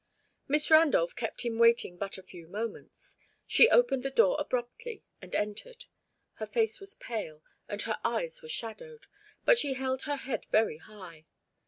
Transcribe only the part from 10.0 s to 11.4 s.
her head very high.